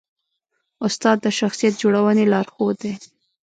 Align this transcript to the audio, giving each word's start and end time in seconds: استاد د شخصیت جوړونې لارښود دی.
استاد 0.85 1.17
د 1.21 1.27
شخصیت 1.39 1.73
جوړونې 1.81 2.25
لارښود 2.31 2.75
دی. 2.83 2.93